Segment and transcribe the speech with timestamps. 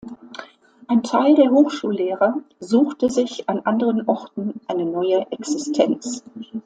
[0.87, 6.23] Ein Teil der Hochschullehrer suchte sich an anderen Orten eine neue Existenz.